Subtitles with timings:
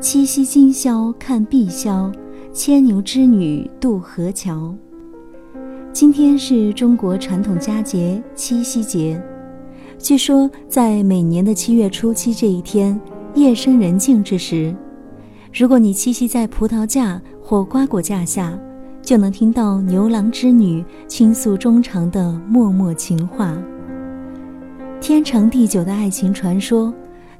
[0.00, 2.12] 七夕今宵看碧霄，
[2.52, 4.74] 牵牛织女渡河桥。
[5.92, 9.20] 今天是中国传统佳节七夕节。
[9.98, 12.98] 据说，在每年的七月初七这一天，
[13.34, 14.74] 夜深人静之时，
[15.52, 18.58] 如果你栖息在葡萄架或瓜果架下，
[19.02, 23.56] 就能听到牛郎织女倾诉衷肠的脉脉情话。
[25.00, 26.94] 天长地久的爱情传说，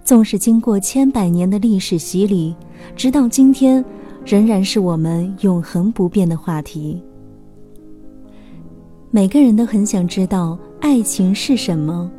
[0.04, 2.54] 纵使经过千百年的历史洗礼，
[2.96, 3.84] 直到今天，
[4.24, 7.00] 仍然是我们永恒不变的话题。
[9.10, 12.10] 每个人都很想知道爱情是什么。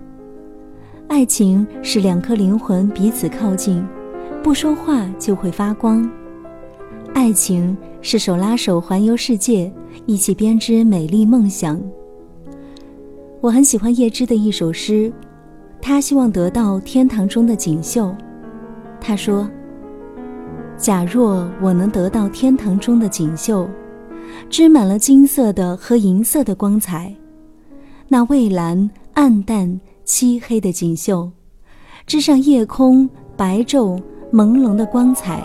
[1.09, 3.85] 爱情是两颗灵魂彼此靠近，
[4.41, 6.09] 不说话就会发光。
[7.13, 9.71] 爱情是手拉手环游世界，
[10.05, 11.81] 一起编织美丽梦想。
[13.41, 15.11] 我很喜欢叶芝的一首诗，
[15.85, 18.15] 他希望得到天堂中的锦绣。
[19.01, 19.49] 他说
[20.79, 23.69] ：“假若我能得到天堂中的锦绣。”
[24.49, 27.13] 织满了金色的和银色的光彩，
[28.07, 31.29] 那蔚蓝、暗淡、漆黑的锦绣，
[32.07, 35.43] 织上夜空白昼朦胧的光彩。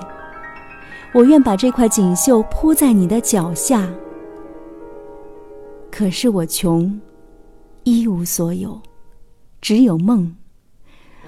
[1.13, 3.91] 我愿把这块锦绣铺在你的脚下。
[5.91, 6.99] 可是我穷，
[7.83, 8.81] 一无所有，
[9.61, 10.35] 只有梦。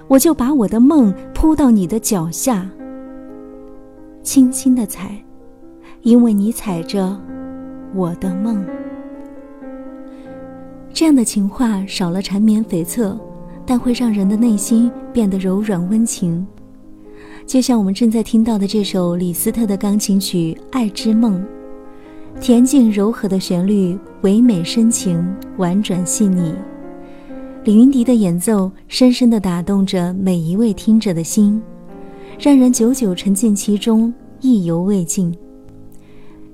[0.08, 2.68] 我就把我的梦铺到你的脚下，
[4.22, 5.22] 轻轻的踩，
[6.02, 7.20] 因为你踩着。
[7.92, 8.64] 我的梦，
[10.92, 13.18] 这样的情话少了缠绵悱恻，
[13.66, 16.46] 但会让人的内心变得柔软温情。
[17.46, 21.44] 就像我们正在听到的这首李斯特的钢琴曲《爱之梦》，
[22.40, 25.20] 恬静柔和的旋律，唯美深情，
[25.56, 26.54] 婉转细腻。
[27.64, 31.60] 李云迪的演奏深深地打动着每一位听者的心，
[32.38, 35.34] 让人久久沉浸其中，意犹未尽。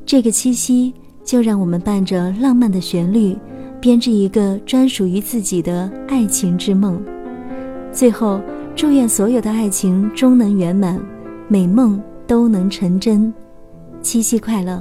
[0.04, 0.92] 这个七夕。
[1.26, 3.36] 就让我们伴着浪漫的旋律，
[3.80, 7.02] 编织一个专属于自己的爱情之梦。
[7.90, 8.40] 最后，
[8.76, 11.04] 祝愿所有的爱情终能圆满，
[11.48, 13.34] 美梦都能成真。
[14.00, 14.80] 七夕快乐！